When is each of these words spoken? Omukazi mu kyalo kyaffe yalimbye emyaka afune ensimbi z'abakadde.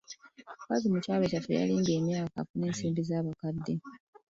Omukazi 0.51 0.85
mu 0.93 0.99
kyalo 1.03 1.25
kyaffe 1.31 1.51
yalimbye 1.59 1.93
emyaka 1.99 2.35
afune 2.41 2.65
ensimbi 2.69 3.01
z'abakadde. 3.09 3.73